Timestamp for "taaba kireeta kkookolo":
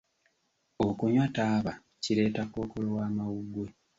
1.35-2.89